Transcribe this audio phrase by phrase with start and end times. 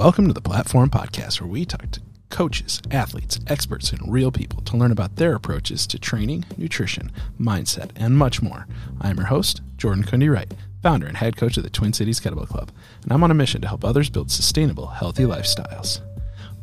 [0.00, 4.62] Welcome to the Platform Podcast, where we talk to coaches, athletes, experts, and real people
[4.62, 8.66] to learn about their approaches to training, nutrition, mindset, and much more.
[8.98, 12.48] I'm your host, Jordan Kundi Wright, founder and head coach of the Twin Cities Kettlebell
[12.48, 12.72] Club,
[13.02, 16.00] and I'm on a mission to help others build sustainable, healthy lifestyles.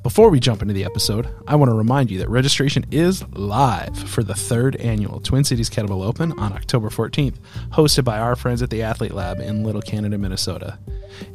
[0.08, 3.94] Before we jump into the episode, I want to remind you that registration is live
[4.10, 7.36] for the third annual Twin Cities Kettlebell Open on October 14th,
[7.72, 10.80] hosted by our friends at the Athlete Lab in Little Canada, Minnesota.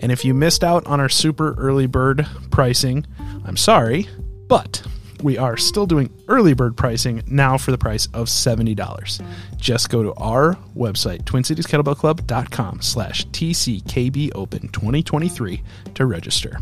[0.01, 3.07] And if you missed out on our super early bird pricing,
[3.45, 4.09] I'm sorry,
[4.49, 4.83] but
[5.23, 9.23] we are still doing early bird pricing now for the price of $70.
[9.59, 16.59] Just go to our website, twincitieskettlebellclub.com slash TCKB Open 2023 to register.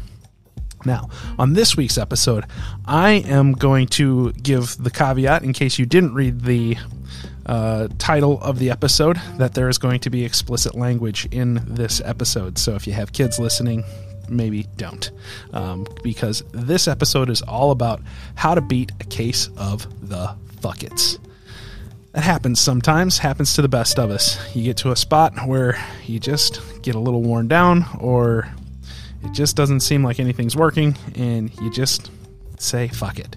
[0.85, 1.09] Now,
[1.39, 2.45] on this week's episode,
[2.87, 6.77] I am going to give the caveat in case you didn't read the
[7.47, 12.01] uh, title of the episode that there is going to be explicit language in this
[12.05, 12.59] episode.
[12.59, 13.85] So if you have kids listening,
[14.29, 15.11] maybe don't.
[15.53, 18.01] Um, because this episode is all about
[18.35, 21.19] how to beat a case of the fuckets.
[22.13, 24.39] That happens sometimes, happens to the best of us.
[24.55, 28.53] You get to a spot where you just get a little worn down or
[29.23, 32.11] it just doesn't seem like anything's working, and you just
[32.59, 33.37] say fuck it.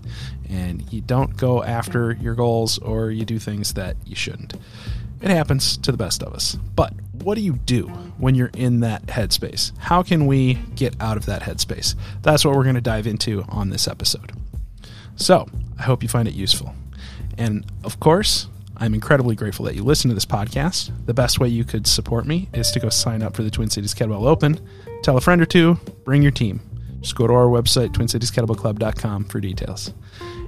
[0.49, 4.53] And you don't go after your goals or you do things that you shouldn't.
[5.21, 6.55] It happens to the best of us.
[6.75, 9.71] But what do you do when you're in that headspace?
[9.77, 11.95] How can we get out of that headspace?
[12.21, 14.33] That's what we're going to dive into on this episode.
[15.15, 15.47] So,
[15.79, 16.75] I hope you find it useful.
[17.37, 20.91] And of course, I'm incredibly grateful that you listen to this podcast.
[21.05, 23.69] The best way you could support me is to go sign up for the Twin
[23.69, 24.59] Cities Kettlebell Open.
[25.03, 26.59] Tell a friend or two, bring your team.
[27.03, 29.93] Just go to our website, twincitieskettlebellclub.com, for details.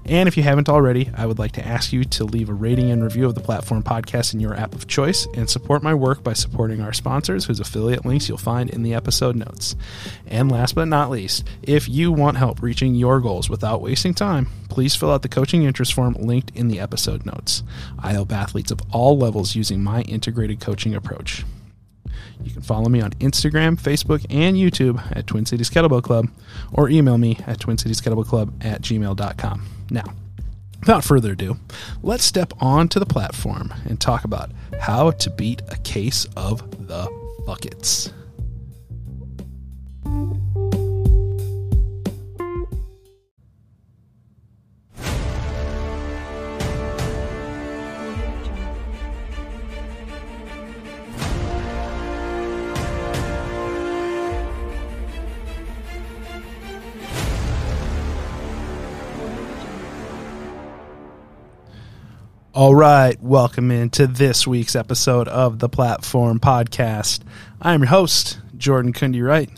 [0.06, 2.92] And if you haven't already, I would like to ask you to leave a rating
[2.92, 6.24] and review of the platform podcast in your app of choice and support my work
[6.24, 9.76] by supporting our sponsors, whose affiliate links you'll find in the episode notes.
[10.28, 14.48] And last but not least, if you want help reaching your goals without wasting time,
[14.70, 17.64] please fill out the coaching interest form linked in the episode notes.
[18.00, 21.44] I help athletes of all levels using my integrated coaching approach.
[22.46, 26.30] You can follow me on Instagram, Facebook, and YouTube at Twin Cities Kettlebell Club
[26.72, 29.66] or email me at twincitieskettlebellclub at gmail.com.
[29.90, 30.14] Now,
[30.80, 31.58] without further ado,
[32.04, 37.08] let's step onto the platform and talk about how to beat a case of the
[37.48, 38.12] fuckets.
[62.56, 67.20] All right, welcome into this week's episode of the Platform Podcast.
[67.62, 69.50] I'm your host, Jordan Kundi Wright,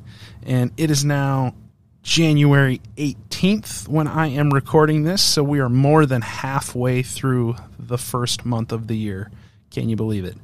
[0.41, 1.53] and it is now
[2.01, 7.99] January 18th when I am recording this, so we are more than halfway through the
[7.99, 9.29] first month of the year.
[9.69, 10.37] Can you believe it?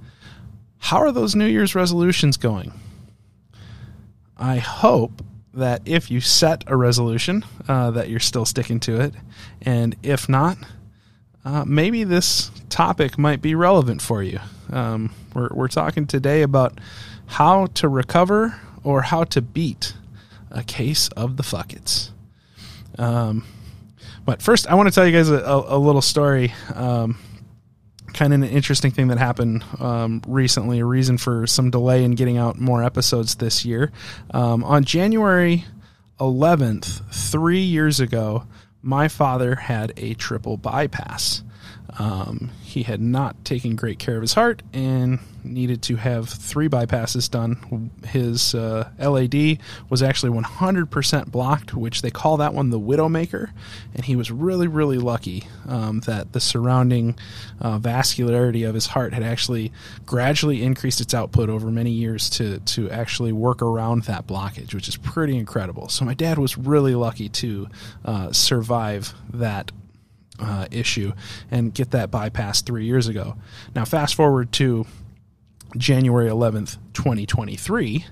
[0.78, 2.72] How are those New Year's resolutions going?
[4.38, 5.24] I hope
[5.56, 9.16] that if you set a resolution, uh, that you're still sticking to it,
[9.64, 10.60] and if not,
[11.46, 14.40] uh, maybe this topic might be relevant for you.
[14.72, 16.80] Um, we're, we're talking today about
[17.26, 19.94] how to recover or how to beat
[20.52, 22.12] a case of the fuckets.
[22.98, 23.46] Um,
[24.26, 26.54] but first, I want to tell you guys a, a, a little story.
[26.74, 27.18] Um,
[28.14, 32.12] kind of an interesting thing that happened um, recently, a reason for some delay in
[32.12, 33.92] getting out more episodes this year.
[34.32, 35.66] Um, on January
[36.20, 38.46] 11th, three years ago,
[38.84, 41.42] my father had a triple bypass.
[42.00, 46.68] Um, he had not taken great care of his heart and needed to have three
[46.68, 47.92] bypasses done.
[48.06, 49.60] His uh, LAD
[49.90, 53.52] was actually 100% blocked, which they call that one the Widowmaker.
[53.94, 57.18] And he was really, really lucky um, that the surrounding
[57.62, 59.72] uh, vascularity of his heart had actually
[60.06, 64.88] gradually increased its output over many years to, to actually work around that blockage, which
[64.88, 65.90] is pretty incredible.
[65.90, 67.68] So my dad was really lucky to
[68.06, 69.72] uh, survive that
[70.40, 71.14] uh, issue
[71.52, 73.36] and get that bypass three years ago.
[73.76, 74.86] Now, fast forward to
[75.78, 78.06] January 11th, 2023,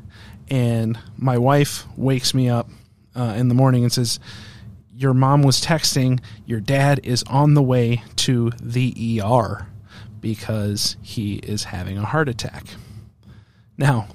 [0.50, 2.70] and my wife wakes me up
[3.16, 4.20] uh, in the morning and says,
[4.96, 9.68] Your mom was texting, your dad is on the way to the ER
[10.20, 12.66] because he is having a heart attack.
[13.78, 14.08] Now,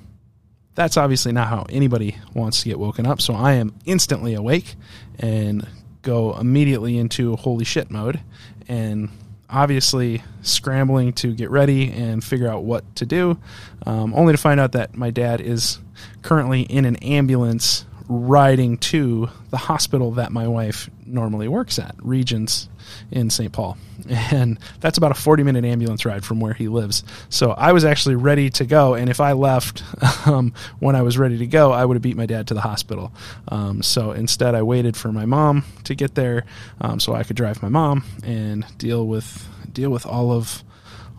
[0.75, 4.77] that's obviously not how anybody wants to get woken up, so I am instantly awake
[5.19, 5.67] and
[6.07, 8.21] go immediately into holy shit mode
[8.69, 9.11] and
[9.51, 13.39] obviously scrambling to get ready and figure out what to do,
[13.85, 15.81] um, only to find out that my dad is
[16.23, 22.69] currently in an ambulance riding to the hospital that my wife normally works at, Regions
[23.11, 23.53] in St.
[23.53, 23.77] Paul.
[24.09, 27.03] And that's about a 40 minute ambulance ride from where he lives.
[27.29, 28.95] So I was actually ready to go.
[28.95, 29.83] And if I left
[30.27, 32.61] um, when I was ready to go, I would have beat my dad to the
[32.61, 33.13] hospital.
[33.49, 36.45] Um, so instead, I waited for my mom to get there
[36.81, 40.63] um, so I could drive my mom and deal with deal with all of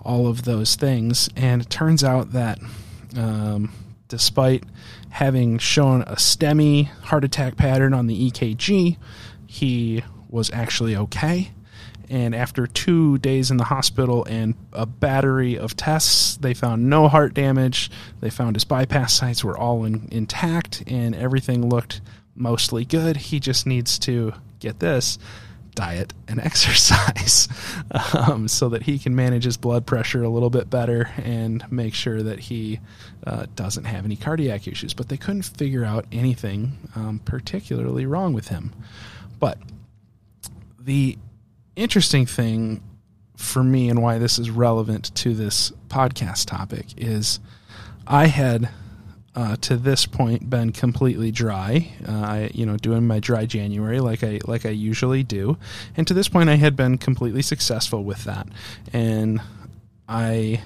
[0.03, 1.29] all of those things.
[1.35, 2.59] And it turns out that
[3.17, 3.71] um,
[4.07, 4.63] despite
[5.09, 8.97] having shown a STEMI heart attack pattern on the EKG,
[9.45, 11.51] he was actually okay.
[12.09, 17.07] And after two days in the hospital and a battery of tests, they found no
[17.07, 17.91] heart damage.
[18.21, 22.01] They found his bypass sites were all in, intact and everything looked
[22.35, 23.17] mostly good.
[23.17, 25.19] He just needs to get this
[25.77, 27.47] diet and exercise
[28.13, 31.93] um, so that he can manage his blood pressure a little bit better and make
[31.93, 32.79] sure that he
[33.25, 34.93] uh, doesn't have any cardiac issues.
[34.93, 38.73] But they couldn't figure out anything um, particularly wrong with him.
[39.39, 39.59] But
[40.79, 41.17] the
[41.77, 42.81] interesting thing
[43.35, 47.39] for me and why this is relevant to this podcast topic is
[48.07, 48.69] I had
[49.35, 51.93] uh, to this point been completely dry.
[52.07, 55.57] Uh, I, you know, doing my dry January like I like I usually do,
[55.95, 58.47] and to this point I had been completely successful with that.
[58.91, 59.39] And
[60.09, 60.63] I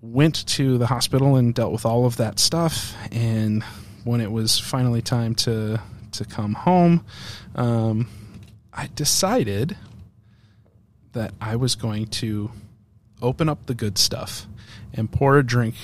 [0.00, 2.94] went to the hospital and dealt with all of that stuff.
[3.12, 3.62] And
[4.04, 5.78] when it was finally time to
[6.12, 7.04] to come home,
[7.54, 8.08] um,
[8.72, 9.76] I decided
[11.14, 12.50] that I was going to
[13.22, 14.46] open up the good stuff
[14.92, 15.74] and pour a drink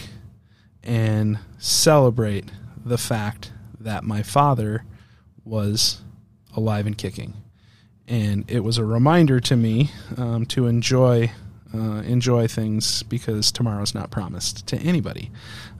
[0.82, 2.50] and celebrate
[2.84, 4.84] the fact that my father
[5.44, 6.02] was
[6.54, 7.34] alive and kicking.
[8.06, 11.30] And it was a reminder to me um, to enjoy
[11.74, 15.30] uh, enjoy things because tomorrow's not promised to anybody.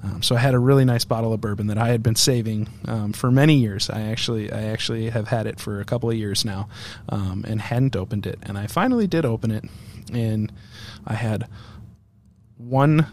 [0.03, 2.69] Um, so I had a really nice bottle of bourbon that I had been saving
[2.87, 3.91] um, for many years.
[3.91, 6.69] I actually I actually have had it for a couple of years now,
[7.09, 8.39] um, and hadn't opened it.
[8.43, 9.65] And I finally did open it,
[10.13, 10.53] and
[11.07, 11.49] I had
[12.57, 13.07] one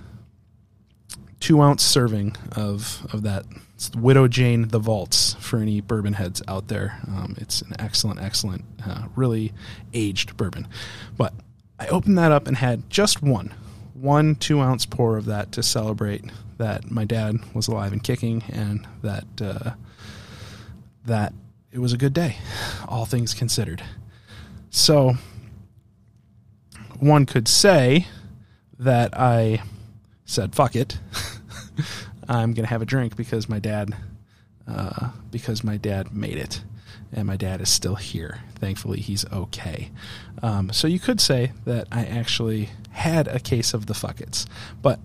[1.39, 3.45] two ounce serving of of that
[3.95, 6.99] Widow Jane the Vaults for any bourbon heads out there.
[7.07, 9.53] Um, it's an excellent, excellent, uh, really
[9.93, 10.67] aged bourbon.
[11.15, 11.33] But
[11.79, 13.53] I opened that up and had just one,
[13.93, 16.25] one two ounce pour of that to celebrate
[16.57, 19.71] that my dad was alive and kicking, and that uh,
[21.05, 21.33] that
[21.71, 22.37] it was a good day,
[22.87, 23.83] all things considered.
[24.69, 25.15] So
[26.99, 28.07] one could say
[28.79, 29.61] that I
[30.25, 30.99] said, "Fuck it."
[32.29, 33.95] I'm gonna have a drink because my dad,
[34.67, 36.61] uh, because my dad made it,
[37.11, 38.41] and my dad is still here.
[38.55, 39.91] Thankfully, he's okay.
[40.41, 44.45] Um, so you could say that I actually had a case of the fuckets,
[44.81, 44.99] but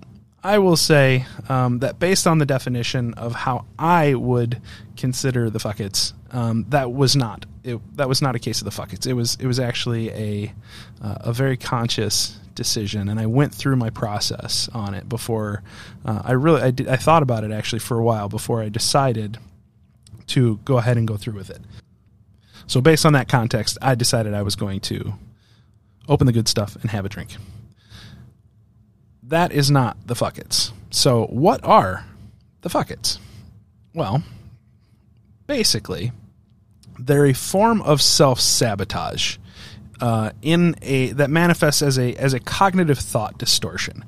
[0.45, 4.61] I will say um, that based on the definition of how I would
[4.97, 8.83] consider the fuckets, um, that was not it, that was not a case of the
[8.83, 9.07] fuckets.
[9.07, 10.53] It was it was actually a
[11.01, 15.63] uh, a very conscious decision, and I went through my process on it before
[16.05, 18.69] uh, I really I, did, I thought about it actually for a while before I
[18.69, 19.39] decided
[20.29, 21.61] to go ahead and go through with it.
[22.67, 25.15] So based on that context, I decided I was going to
[26.09, 27.37] open the good stuff and have a drink.
[29.23, 30.73] That is not the fuckets.
[30.91, 32.05] So what are
[32.63, 33.19] the fuckets?
[33.95, 34.23] Well,
[35.47, 36.13] basically,
[36.99, 39.37] they're a form of self sabotage
[40.01, 44.05] uh, in a that manifests as a as a cognitive thought distortion,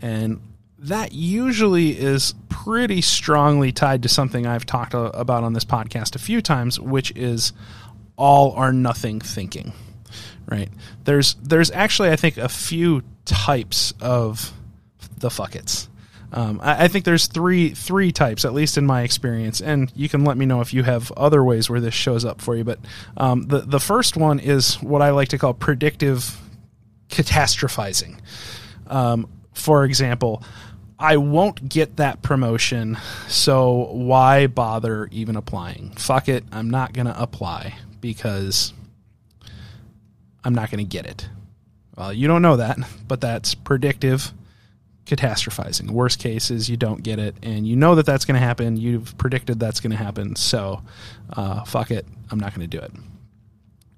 [0.00, 0.40] and
[0.82, 6.18] that usually is pretty strongly tied to something I've talked about on this podcast a
[6.18, 7.52] few times, which is
[8.16, 9.72] all or nothing thinking.
[10.46, 10.68] Right?
[11.04, 14.52] There's there's actually I think a few types of
[15.18, 15.88] the fuckets.
[16.32, 20.08] Um, I, I, think there's three three types, at least in my experience, and you
[20.08, 22.64] can let me know if you have other ways where this shows up for you.
[22.64, 22.80] But
[23.16, 26.38] um, the the first one is what I like to call predictive
[27.08, 28.18] catastrophizing.
[28.86, 30.42] Um, for example,
[31.02, 32.96] I won't get that promotion,
[33.28, 35.90] so why bother even applying?
[35.96, 38.72] Fuck it, I'm not gonna apply because
[40.44, 41.28] I'm not gonna get it.
[41.96, 44.32] Well, you don't know that, but that's predictive
[45.06, 45.90] catastrophizing.
[45.90, 48.76] Worst case is you don't get it, and you know that that's going to happen.
[48.76, 50.82] You've predicted that's going to happen, so
[51.32, 52.06] uh, fuck it.
[52.30, 52.92] I'm not going to do it.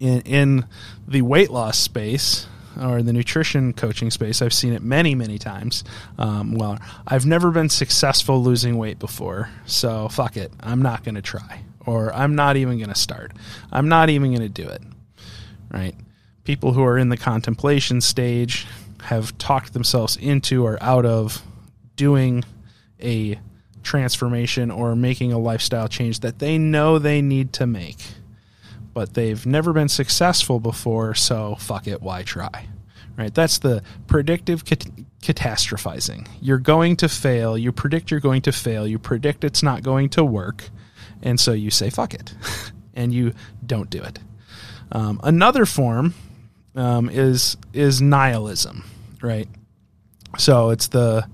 [0.01, 0.67] In in
[1.07, 2.47] the weight loss space
[2.81, 5.85] or the nutrition coaching space, I've seen it many many times.
[6.19, 10.53] Um, well, I've never been successful losing weight before, so fuck it.
[10.61, 13.33] I'm not going to try, or I'm not even going to start.
[13.73, 14.83] I'm not even going to do it.
[15.73, 15.95] Right?
[16.45, 18.67] People who are in the contemplation stage
[19.05, 21.43] have talked themselves into or out of
[21.97, 22.45] doing
[23.03, 23.39] a
[23.83, 27.99] transformation or making a lifestyle change that they know they need to make,
[28.95, 32.69] but they've never been successful before, so fuck it, why try?
[33.17, 33.35] Right?
[33.35, 34.87] That's the predictive cat-
[35.21, 36.29] catastrophizing.
[36.41, 40.09] You're going to fail, you predict you're going to fail, you predict it's not going
[40.11, 40.71] to work,
[41.23, 42.35] and so you say fuck it,
[42.95, 43.35] and you
[43.67, 44.19] don't do it.
[44.93, 46.15] Um, another form
[46.75, 48.85] um, is is nihilism,
[49.21, 49.49] right?
[50.39, 51.29] So it's the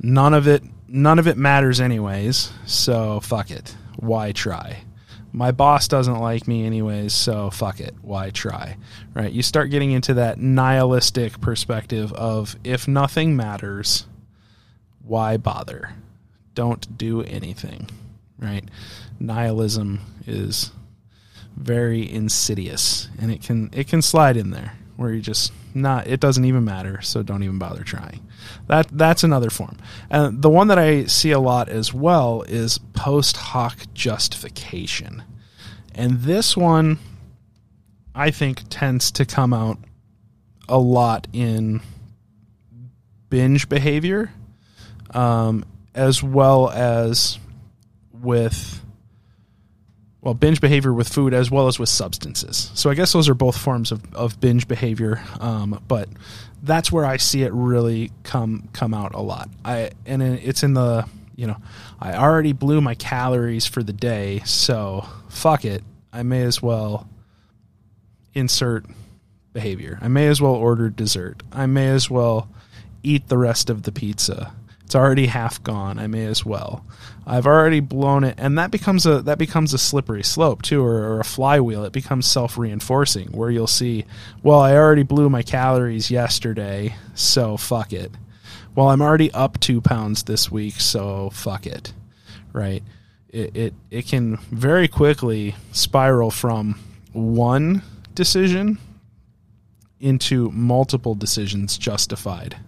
[0.00, 2.52] none of it none of it matters anyways.
[2.66, 3.74] So fuck it.
[3.96, 4.84] Why try?
[5.32, 7.94] My boss doesn't like me anyways, so fuck it.
[8.02, 8.76] Why try?
[9.14, 9.32] Right?
[9.32, 14.06] You start getting into that nihilistic perspective of if nothing matters,
[15.02, 15.94] why bother?
[16.54, 17.88] Don't do anything.
[18.38, 18.64] Right?
[19.18, 20.70] Nihilism is
[21.56, 26.18] very insidious and it can it can slide in there where you just not it
[26.18, 28.20] doesn't even matter so don't even bother trying
[28.66, 29.78] that that's another form.
[30.10, 35.22] And the one that i see a lot as well is post hoc justification.
[35.94, 36.98] And this one
[38.14, 39.78] i think tends to come out
[40.68, 41.80] a lot in
[43.30, 44.30] binge behavior
[45.14, 47.38] um, as well as
[48.12, 48.81] with
[50.22, 52.70] well, binge behavior with food as well as with substances.
[52.74, 56.08] So I guess those are both forms of, of binge behavior, um, but
[56.62, 59.50] that's where I see it really come come out a lot.
[59.64, 61.56] I and it's in the you know
[62.00, 65.82] I already blew my calories for the day, so fuck it.
[66.12, 67.08] I may as well
[68.32, 68.86] insert
[69.52, 69.98] behavior.
[70.00, 71.42] I may as well order dessert.
[71.50, 72.48] I may as well
[73.02, 74.54] eat the rest of the pizza.
[74.92, 75.98] It's already half gone.
[75.98, 76.84] I may as well.
[77.26, 80.98] I've already blown it, and that becomes a that becomes a slippery slope too, or,
[81.04, 81.86] or a flywheel.
[81.86, 84.04] It becomes self reinforcing, where you'll see,
[84.42, 88.12] well, I already blew my calories yesterday, so fuck it.
[88.74, 91.94] Well, I'm already up two pounds this week, so fuck it.
[92.52, 92.82] Right?
[93.30, 96.78] It it it can very quickly spiral from
[97.14, 97.80] one
[98.14, 98.76] decision
[100.00, 102.58] into multiple decisions justified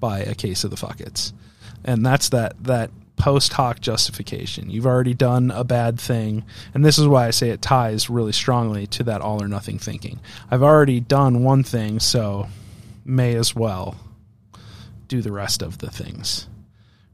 [0.00, 1.32] by a case of the fuckets
[1.84, 4.70] and that's that that post hoc justification.
[4.70, 8.32] You've already done a bad thing, and this is why I say it ties really
[8.32, 10.20] strongly to that all or nothing thinking.
[10.50, 12.48] I've already done one thing, so
[13.04, 13.96] may as well
[15.08, 16.48] do the rest of the things.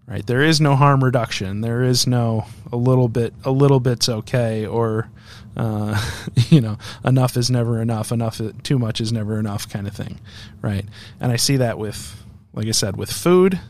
[0.07, 0.27] Right?
[0.27, 1.61] There is no harm reduction.
[1.61, 5.11] There is no a little bit a little bit's okay or
[5.59, 6.01] uh,
[6.49, 8.13] you know, enough is never enough.
[8.13, 10.21] Enough, too much is never enough, kind of thing,
[10.63, 10.87] right?
[11.21, 13.61] And I see that with, like I said, with food,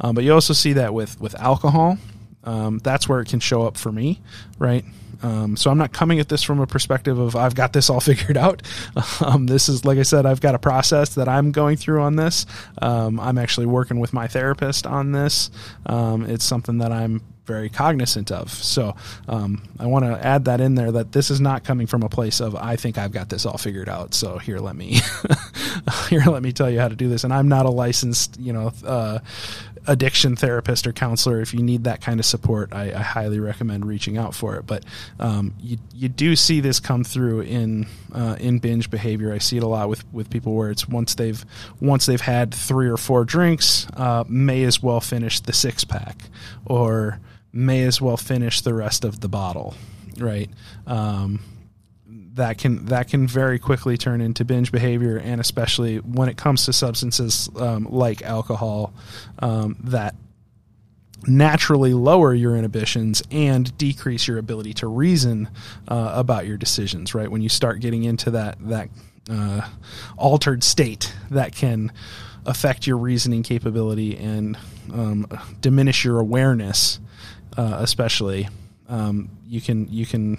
[0.00, 1.98] um, but you also see that with with alcohol.
[2.44, 4.20] Um, that's where it can show up for me,
[4.58, 4.84] right?
[5.22, 8.00] Um, so I'm not coming at this from a perspective of I've got this all
[8.12, 8.62] figured out.
[9.20, 12.16] Um, this is like I said, I've got a process that I'm going through on
[12.16, 12.46] this.
[12.80, 15.50] Um, I'm actually working with my therapist on this.
[15.86, 18.50] Um, it's something that I'm very cognizant of.
[18.50, 18.96] So
[19.28, 22.08] um, I want to add that in there that this is not coming from a
[22.08, 24.14] place of I think I've got this all figured out.
[24.14, 24.98] So here, let me
[26.08, 27.24] here, let me tell you how to do this.
[27.24, 29.20] And I'm not a licensed, you know, uh,
[29.86, 31.40] addiction therapist or counselor.
[31.40, 34.66] If you need that kind of support, I, I highly recommend reaching out for it.
[34.66, 34.84] But
[35.18, 39.32] um, you you do see this come through in uh, in binge behavior.
[39.32, 41.44] I see it a lot with with people where it's once they've
[41.80, 46.24] once they've had three or four drinks, uh, may as well finish the six pack
[46.64, 47.20] or
[47.52, 49.74] may as well finish the rest of the bottle,
[50.18, 50.50] right?
[50.86, 51.40] Um,
[52.36, 56.64] that can that can very quickly turn into binge behavior, and especially when it comes
[56.66, 58.94] to substances um, like alcohol,
[59.40, 60.14] um, that
[61.26, 65.48] naturally lower your inhibitions and decrease your ability to reason
[65.88, 67.14] uh, about your decisions.
[67.14, 68.88] Right when you start getting into that that
[69.28, 69.68] uh,
[70.16, 71.92] altered state, that can
[72.44, 74.56] affect your reasoning capability and
[74.92, 75.26] um,
[75.60, 77.00] diminish your awareness
[77.56, 78.48] uh, especially,
[78.88, 80.38] um, you can you can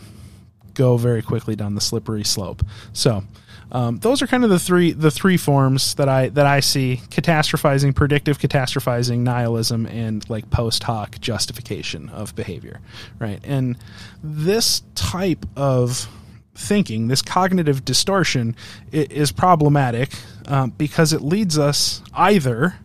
[0.77, 2.63] go very quickly down the slippery slope.
[2.93, 3.23] So.
[3.69, 7.01] Um, those are kind of the three the three forms that I that I see:
[7.09, 12.79] catastrophizing, predictive catastrophizing, nihilism, and like post hoc justification of behavior.
[13.19, 13.77] Right, and
[14.23, 16.07] this type of
[16.55, 18.55] thinking, this cognitive distortion,
[18.93, 20.13] is problematic
[20.47, 22.75] um, because it leads us either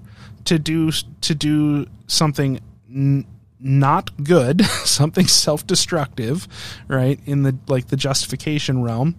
[0.47, 3.25] to do to do something n-
[3.63, 6.49] not good, something self-destructive,
[6.89, 7.19] right?
[7.27, 9.17] In the like the justification realm,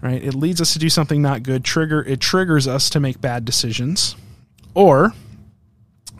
[0.00, 0.22] right?
[0.22, 1.64] It leads us to do something not good.
[1.64, 4.16] Trigger it triggers us to make bad decisions,
[4.74, 5.12] or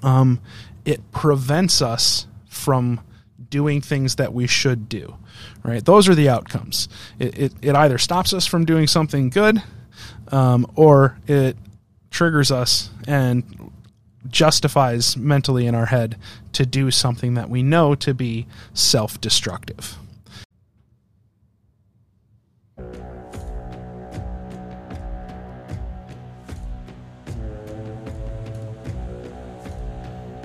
[0.02, 0.40] um,
[0.84, 3.00] it prevents us from
[3.48, 5.16] doing things that we should do.
[5.62, 5.84] Right?
[5.84, 6.88] Those are the outcomes.
[7.18, 9.62] It it, it either stops us from doing something good,
[10.28, 11.56] um, or it
[12.10, 13.72] triggers us and
[14.30, 16.16] justifies mentally in our head
[16.52, 19.96] to do something that we know to be self destructive.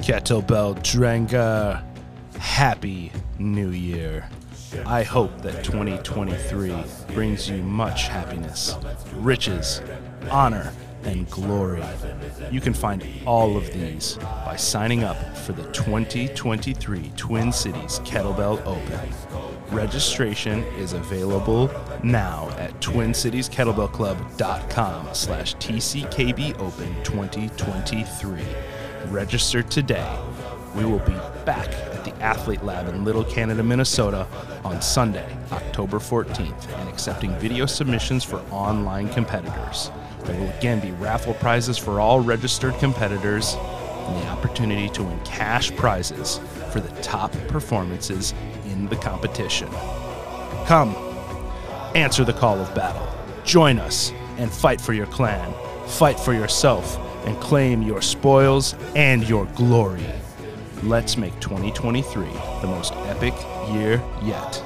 [0.05, 1.83] Kettlebell Drenga,
[2.37, 4.29] Happy New Year.
[4.85, 6.75] I hope that 2023
[7.13, 8.75] brings you much happiness,
[9.15, 9.81] riches,
[10.29, 10.71] honor,
[11.05, 11.83] and glory.
[12.51, 18.65] You can find all of these by signing up for the 2023 Twin Cities Kettlebell
[18.65, 18.99] Open.
[19.71, 21.69] Registration is available
[22.03, 28.43] now at twincitieskettlebellclub.com slash tckb open 2023
[29.07, 30.17] register today.
[30.75, 34.27] We will be back at the Athlete Lab in Little Canada, Minnesota
[34.63, 39.89] on Sunday, October 14th, and accepting video submissions for online competitors.
[40.25, 45.19] There will again be raffle prizes for all registered competitors and the opportunity to win
[45.23, 46.39] cash prizes
[46.71, 48.33] for the top performances
[48.65, 49.69] in the competition.
[50.65, 50.95] Come,
[51.95, 53.07] answer the call of battle.
[53.43, 55.53] Join us and fight for your clan.
[55.87, 60.05] Fight for yourself and claim your spoils and your glory.
[60.83, 62.25] Let's make 2023
[62.61, 63.33] the most epic
[63.71, 64.61] year yet,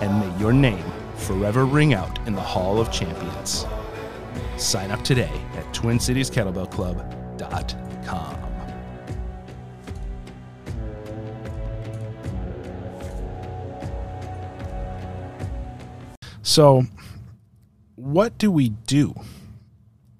[0.00, 0.84] and may your name
[1.16, 3.64] forever ring out in the Hall of Champions.
[4.56, 8.38] Sign up today at TwinCitiesKettlebellClub.com.
[16.42, 16.84] So,
[17.96, 19.14] what do we do?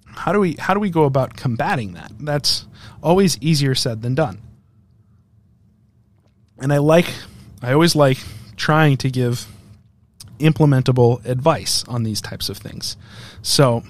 [0.07, 2.13] How do we how do we go about combating that?
[2.19, 2.67] That's
[3.03, 4.41] always easier said than done.
[6.59, 7.13] And I like
[7.63, 8.19] I always like
[8.57, 9.47] trying to give
[10.39, 12.97] implementable advice on these types of things.
[13.43, 13.83] So,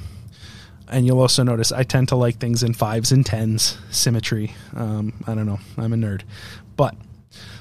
[0.88, 4.54] and you'll also notice I tend to like things in fives and tens, symmetry.
[4.74, 6.22] Um, I don't know, I'm a nerd.
[6.76, 6.94] But,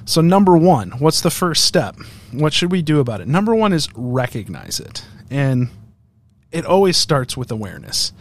[0.05, 1.95] so number one, what's the first step?
[2.31, 3.27] What should we do about it?
[3.27, 5.05] Number one is recognize it.
[5.29, 5.69] And
[6.51, 8.13] it always starts with awareness.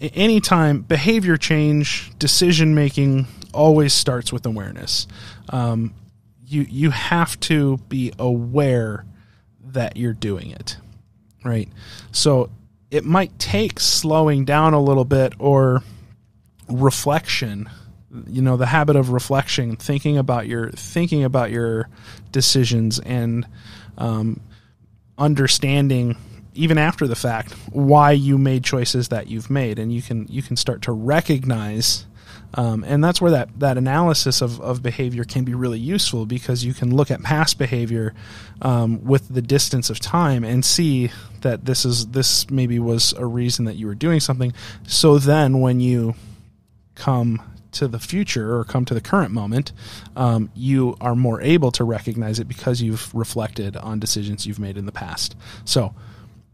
[0.00, 5.06] Anytime behavior change, decision making always starts with awareness.
[5.50, 5.94] Um,
[6.46, 9.04] you you have to be aware
[9.62, 10.76] that you're doing it,
[11.44, 11.68] right?
[12.12, 12.50] So
[12.90, 15.82] it might take slowing down a little bit or
[16.68, 17.68] reflection
[18.26, 21.88] you know the habit of reflection thinking about your thinking about your
[22.32, 23.46] decisions and
[23.98, 24.40] um,
[25.18, 26.16] understanding
[26.54, 29.78] even after the fact why you made choices that you've made.
[29.78, 32.06] And you can you can start to recognize
[32.54, 36.64] um, and that's where that, that analysis of, of behavior can be really useful because
[36.64, 38.14] you can look at past behavior
[38.62, 41.10] um, with the distance of time and see
[41.42, 44.52] that this is this maybe was a reason that you were doing something.
[44.86, 46.14] So then when you
[46.94, 47.40] come
[47.72, 49.72] to the future or come to the current moment,
[50.16, 54.76] um, you are more able to recognize it because you've reflected on decisions you've made
[54.76, 55.36] in the past.
[55.64, 55.94] So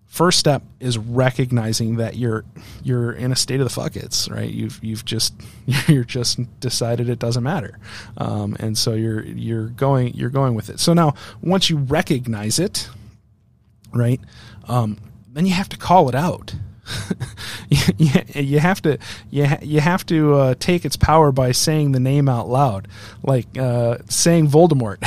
[0.06, 2.44] first step is recognizing that you're
[2.82, 4.50] you're in a state of the fuckets, right?
[4.50, 5.34] You've you've just
[5.88, 7.78] you're just decided it doesn't matter,
[8.16, 10.80] um, and so you're you're going you're going with it.
[10.80, 12.88] So now once you recognize it,
[13.92, 14.20] right,
[14.68, 14.98] um,
[15.32, 16.54] then you have to call it out.
[17.68, 18.98] you, you, have to
[19.30, 22.88] you, ha- you have to uh, take its power by saying the name out loud,
[23.22, 24.98] like uh, saying Voldemort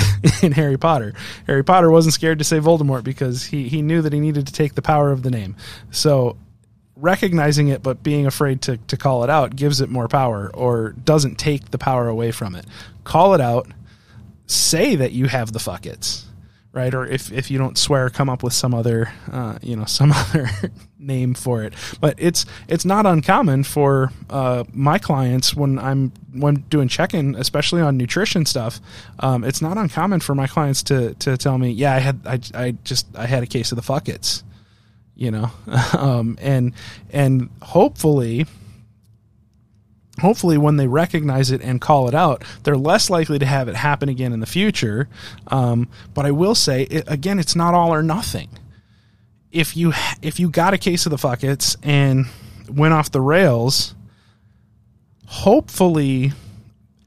[0.44, 1.13] in Harry Potter.
[1.48, 4.54] Harry Potter wasn't scared to say Voldemort because he he knew that he needed to
[4.54, 5.56] take the power of the name.
[5.92, 6.38] So
[6.96, 10.92] recognizing it but being afraid to, to call it out gives it more power or
[10.92, 12.65] doesn't take the power away from it.
[13.06, 13.68] Call it out.
[14.48, 16.26] Say that you have the fuck fuckets
[16.71, 16.93] right?
[16.93, 20.12] Or if, if you don't swear, come up with some other, uh, you know, some
[20.12, 20.49] other
[20.97, 21.73] name for it.
[21.99, 27.82] But it's it's not uncommon for uh, my clients when I'm when doing check-in, especially
[27.82, 28.79] on nutrition stuff.
[29.19, 32.39] Um, it's not uncommon for my clients to to tell me, yeah, I had I,
[32.53, 34.43] I just I had a case of the fuckets,
[35.15, 35.51] you know,
[35.97, 36.73] um, and
[37.12, 38.45] and hopefully
[40.19, 43.75] hopefully when they recognize it and call it out they're less likely to have it
[43.75, 45.08] happen again in the future.
[45.47, 48.49] Um, but i will say it, again it's not all or nothing.
[49.51, 52.25] If you if you got a case of the fuckets and
[52.69, 53.95] went off the rails
[55.25, 56.32] hopefully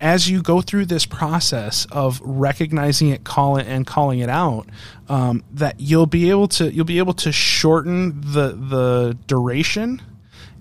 [0.00, 4.66] as you go through this process of recognizing it calling and calling it out
[5.08, 10.02] um, that you'll be able to you'll be able to shorten the the duration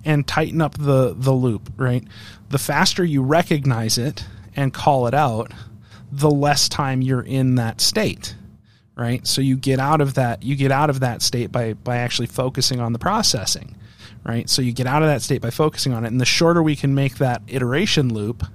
[0.06, 2.04] and tighten up the the loop right
[2.52, 5.52] the faster you recognize it and call it out,
[6.12, 8.36] the less time you're in that state.
[8.96, 9.26] Right?
[9.26, 12.28] So you get out of that you get out of that state by by actually
[12.28, 13.76] focusing on the processing.
[14.24, 14.48] Right?
[14.50, 16.76] So you get out of that state by focusing on it and the shorter we
[16.76, 18.46] can make that iteration loop,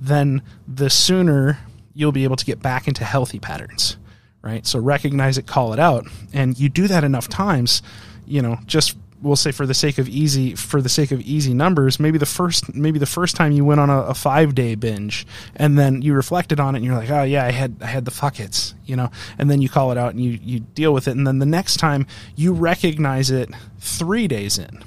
[0.00, 1.58] then the sooner
[1.94, 3.98] you'll be able to get back into healthy patterns,
[4.40, 4.66] right?
[4.66, 7.82] So recognize it, call it out, and you do that enough times,
[8.26, 11.54] you know, just we'll say for the sake of easy for the sake of easy
[11.54, 14.74] numbers maybe the first maybe the first time you went on a, a, five day
[14.74, 17.86] binge and then you reflected on it and you're like oh yeah i had i
[17.86, 19.10] had the fuckets you know?
[19.38, 21.12] And then you call it out and you you deal with it.
[21.12, 22.06] And then the next time
[22.36, 24.84] you recognize it three days in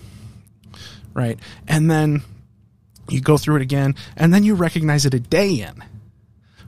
[1.13, 1.39] right?
[1.67, 2.21] And then
[3.09, 5.83] you go through it again and then you recognize it a day in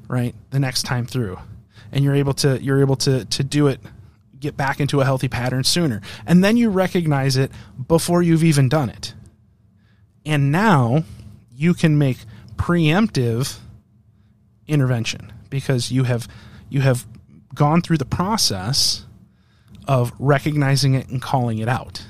[0.07, 1.37] right the next time through.
[1.91, 3.79] And you're able to you're able to to do it
[4.39, 6.01] get back into a healthy pattern sooner.
[6.25, 7.51] And then you recognize it
[7.87, 9.13] before you've even done it.
[10.25, 11.03] And now
[11.51, 12.17] you can make
[12.55, 13.59] preemptive
[14.67, 16.27] intervention because you have
[16.69, 17.07] you have
[17.53, 19.05] gone through the process
[19.87, 22.05] of recognizing it and calling it out.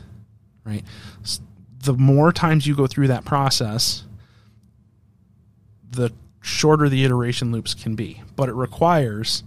[0.65, 0.83] Right?
[1.83, 4.03] The more times you go through that process,
[5.89, 6.11] the
[6.41, 8.21] shorter the iteration loops can be.
[8.35, 9.43] But it requires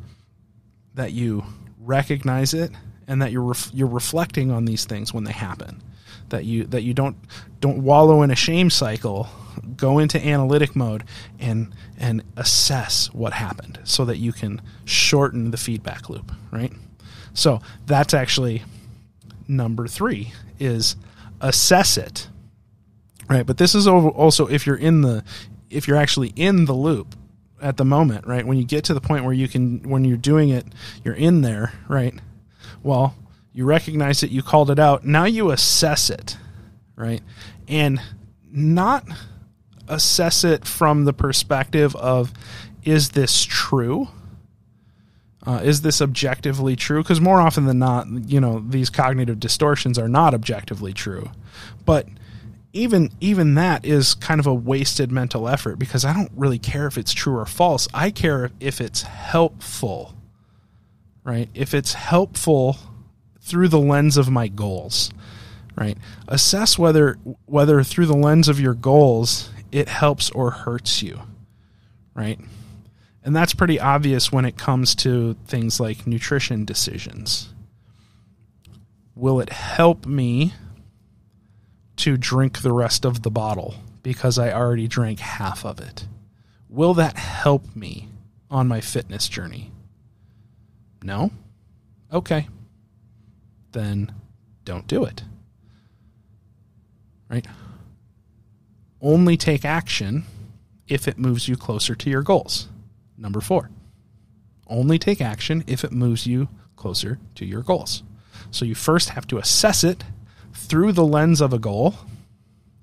[0.94, 1.44] that you
[1.80, 2.70] recognize it
[3.06, 5.82] and that you're ref- you're reflecting on these things when they happen.
[6.28, 7.16] That you that you don't
[7.60, 9.28] don't wallow in a shame cycle
[9.76, 11.04] go into analytic mode
[11.40, 16.72] and and assess what happened so that you can shorten the feedback loop right?
[17.34, 18.62] So that's actually
[19.48, 20.94] number 3 is
[21.40, 22.28] assess it
[23.30, 23.46] right?
[23.46, 25.24] But this is also if you're in the
[25.70, 27.14] if you're actually in the loop
[27.60, 28.46] at the moment, right?
[28.46, 30.66] When you get to the point where you can, when you're doing it,
[31.04, 32.14] you're in there, right?
[32.82, 33.14] Well,
[33.52, 35.04] you recognize it, you called it out.
[35.04, 36.36] Now you assess it,
[36.96, 37.22] right?
[37.68, 38.00] And
[38.50, 39.04] not
[39.88, 42.32] assess it from the perspective of,
[42.84, 44.08] is this true?
[45.46, 47.02] Uh, is this objectively true?
[47.02, 51.30] Because more often than not, you know, these cognitive distortions are not objectively true.
[51.84, 52.06] But
[52.72, 56.86] even even that is kind of a wasted mental effort because I don't really care
[56.86, 57.88] if it's true or false.
[57.92, 60.14] I care if it's helpful.
[61.24, 61.48] Right?
[61.54, 62.76] If it's helpful
[63.40, 65.10] through the lens of my goals.
[65.76, 65.98] Right?
[66.28, 71.20] Assess whether whether through the lens of your goals it helps or hurts you.
[72.14, 72.38] Right?
[73.24, 77.52] And that's pretty obvious when it comes to things like nutrition decisions.
[79.14, 80.54] Will it help me
[82.00, 86.06] to drink the rest of the bottle because I already drank half of it.
[86.68, 88.08] Will that help me
[88.50, 89.70] on my fitness journey?
[91.02, 91.30] No?
[92.12, 92.48] Okay.
[93.72, 94.12] Then
[94.64, 95.22] don't do it.
[97.28, 97.46] Right?
[99.02, 100.24] Only take action
[100.88, 102.68] if it moves you closer to your goals.
[103.18, 103.70] Number four,
[104.66, 108.02] only take action if it moves you closer to your goals.
[108.50, 110.02] So you first have to assess it
[110.52, 111.94] through the lens of a goal.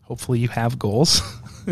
[0.04, 1.22] Hopefully, you have goals.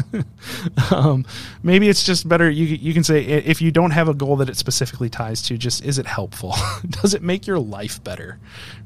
[0.91, 1.25] um,
[1.63, 2.49] maybe it's just better.
[2.49, 5.58] You you can say if you don't have a goal that it specifically ties to,
[5.58, 6.53] just is it helpful?
[6.89, 8.39] Does it make your life better?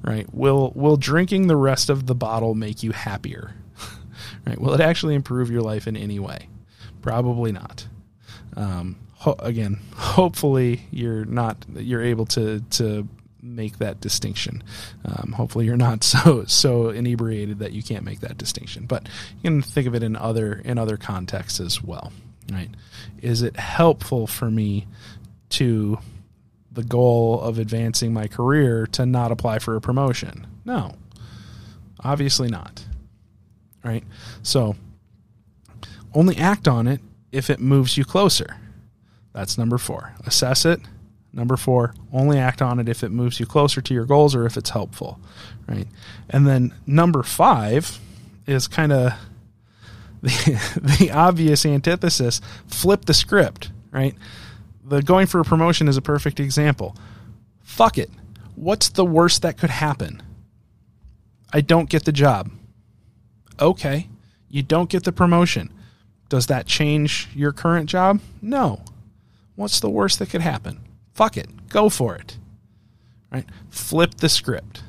[0.04, 0.32] Right?
[0.34, 3.54] Will will drinking the rest of the bottle make you happier?
[4.45, 4.60] right?
[4.60, 6.48] Will it actually improve your life in any way?
[7.02, 7.88] Probably not.
[8.56, 13.08] Um, ho- again, hopefully you're not you're able to to
[13.41, 14.63] make that distinction.
[15.06, 18.86] Um, hopefully, you're not so so inebriated that you can't make that distinction.
[18.86, 22.12] But you can think of it in other in other contexts as well.
[22.52, 22.69] Right?
[23.21, 24.88] Is it helpful for me
[25.49, 25.99] to
[26.71, 30.47] the goal of advancing my career to not apply for a promotion?
[30.65, 30.95] No,
[32.04, 32.86] obviously not.
[33.84, 34.04] Right?
[34.43, 34.75] So
[36.13, 38.58] only act on it if it moves you closer.
[39.34, 40.15] That's number four.
[40.25, 40.80] Assess it
[41.32, 44.46] Number four, only act on it if it moves you closer to your goals or
[44.46, 45.20] if it's helpful,
[45.68, 45.88] right?
[46.30, 48.00] And then number five
[48.48, 49.13] is kind of
[50.22, 54.15] the, the obvious antithesis flip the script, right?
[54.84, 56.96] The going for a promotion is a perfect example.
[57.62, 58.10] Fuck it.
[58.56, 60.22] What's the worst that could happen?
[61.54, 62.52] I don't get the job.
[63.60, 64.10] Okay.
[64.50, 65.72] You don't get the promotion.
[66.28, 68.20] Does that change your current job?
[68.42, 68.84] No.
[69.56, 70.80] What's the worst that could happen?
[71.20, 71.68] Fuck it.
[71.68, 72.38] Go for it.
[73.30, 73.46] Right?
[73.70, 74.84] Flip the script.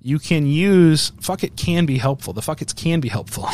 [0.00, 2.32] You can use fuck it can be helpful.
[2.32, 3.46] The fuck it can be helpful.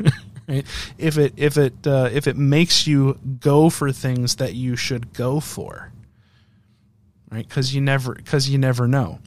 [0.48, 0.66] right?
[0.98, 5.12] If it if it uh, if it makes you go for things that you should
[5.12, 5.92] go for.
[7.30, 7.48] Right?
[7.48, 9.20] Cuz you never cuz you never know.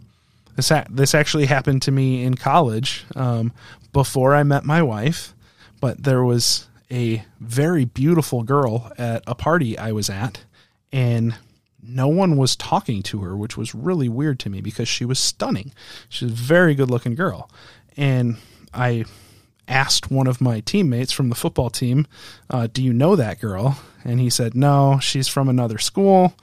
[0.57, 3.53] This ha- this actually happened to me in college um,
[3.93, 5.33] before I met my wife,
[5.79, 10.43] but there was a very beautiful girl at a party I was at
[10.91, 11.33] and
[11.83, 15.19] no one was talking to her, which was really weird to me because she was
[15.19, 15.73] stunning.
[16.09, 17.49] She's a very good looking girl.
[17.97, 18.37] And
[18.73, 19.05] I
[19.67, 22.05] asked one of my teammates from the football team,
[22.49, 23.79] uh, Do you know that girl?
[24.03, 26.33] And he said, No, she's from another school.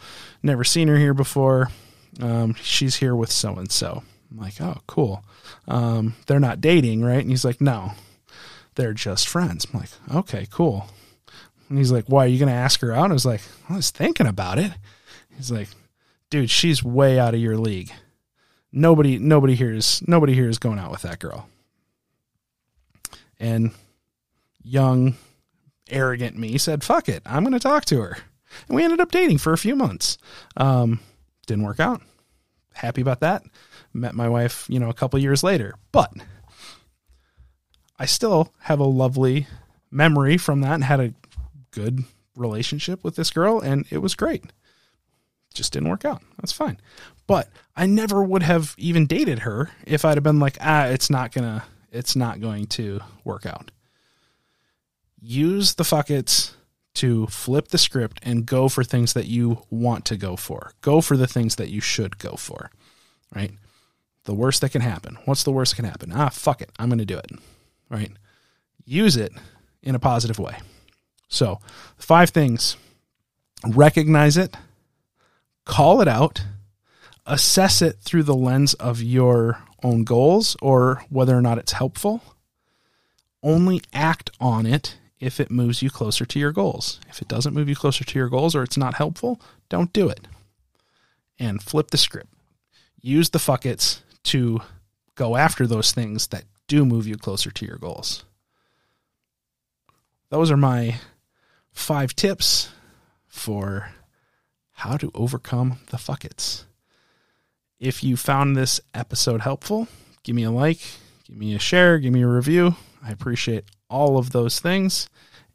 [0.42, 1.70] Never seen her here before.
[2.20, 4.02] Um, she's here with so and so.
[4.30, 5.24] I'm like, Oh, cool.
[5.66, 7.20] Um, they're not dating, right?
[7.20, 7.92] And he's like, No,
[8.74, 9.66] they're just friends.
[9.72, 10.88] I'm like, Okay, cool.
[11.68, 13.10] And he's like, Why are you going to ask her out?
[13.10, 14.72] I was like, I was thinking about it.
[15.38, 15.68] He's like,
[16.28, 17.90] Dude, she's way out of your league.
[18.70, 21.48] Nobody, nobody here is nobody here is going out with that girl
[23.40, 23.70] and
[24.62, 25.16] young,
[25.90, 28.16] arrogant me said, fuck it, I'm going to talk to her.
[28.66, 30.18] And we ended up dating for a few months.
[30.56, 31.00] Um,
[31.46, 32.02] didn't work out.
[32.74, 33.42] Happy about that.
[33.92, 35.74] Met my wife, you know, a couple years later.
[35.92, 36.12] But
[37.98, 39.46] I still have a lovely
[39.90, 41.14] memory from that and had a
[41.70, 42.04] good
[42.36, 44.44] relationship with this girl, and it was great.
[45.54, 46.22] Just didn't work out.
[46.38, 46.78] That's fine.
[47.26, 51.10] But I never would have even dated her if I'd have been like, ah, it's
[51.10, 53.70] not gonna it's not going to work out.
[55.20, 56.52] Use the fuck fuckets
[56.94, 60.72] to flip the script and go for things that you want to go for.
[60.80, 62.70] Go for the things that you should go for,
[63.34, 63.52] right?
[64.24, 65.16] The worst that can happen.
[65.24, 66.12] What's the worst that can happen?
[66.12, 66.70] Ah, fuck it.
[66.78, 67.30] I'm going to do it,
[67.88, 68.10] right?
[68.84, 69.32] Use it
[69.82, 70.58] in a positive way.
[71.28, 71.60] So,
[71.98, 72.76] five things
[73.66, 74.56] recognize it,
[75.68, 76.44] call it out,
[77.26, 82.22] assess it through the lens of your own goals or whether or not it's helpful.
[83.42, 87.00] Only act on it if it moves you closer to your goals.
[87.08, 90.08] If it doesn't move you closer to your goals or it's not helpful, don't do
[90.08, 90.26] it.
[91.38, 92.32] And flip the script.
[93.00, 94.60] Use the fuckets to
[95.14, 98.24] go after those things that do move you closer to your goals.
[100.30, 100.96] Those are my
[101.72, 102.70] five tips
[103.26, 103.92] for
[104.78, 106.64] how to overcome the fuckets.
[107.80, 109.88] If you found this episode helpful,
[110.22, 110.78] give me a like,
[111.24, 112.76] give me a share, give me a review.
[113.02, 115.08] I appreciate all of those things.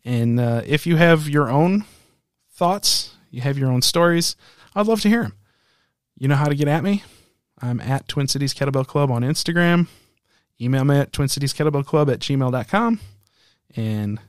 [0.04, 1.86] And uh, if you have your own
[2.52, 4.36] thoughts, you have your own stories,
[4.76, 5.38] I'd love to hear them.
[6.18, 7.04] You know how to get at me?
[7.62, 9.88] I'm at Twin Cities Kettlebell Club on Instagram.
[10.60, 13.00] Email me at twincitieskettlebellclub at gmail.com.
[13.76, 14.20] And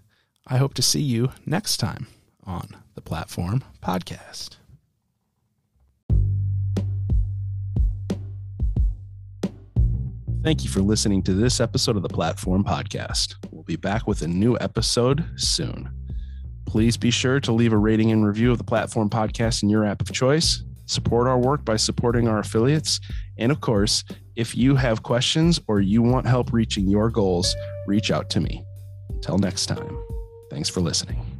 [0.46, 2.06] I hope to see you next time
[2.44, 4.56] on the Platform Podcast.
[10.44, 13.36] Thank you for listening to this episode of the Platform Podcast.
[13.50, 15.88] We'll be back with a new episode soon.
[16.66, 19.86] Please be sure to leave a rating and review of the Platform Podcast in your
[19.86, 20.62] app of choice.
[20.84, 23.00] Support our work by supporting our affiliates.
[23.38, 24.04] And of course,
[24.36, 28.66] if you have questions or you want help reaching your goals, reach out to me.
[29.08, 29.98] Until next time,
[30.50, 31.33] thanks for listening.